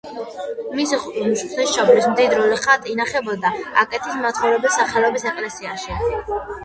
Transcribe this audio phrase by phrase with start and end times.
[0.77, 3.51] მისი ღვთისმშობლის მდიდრული ხატი ინახებოდა
[3.83, 6.01] აკეთის მაცხოვრის სახელობის ეკლესიაში.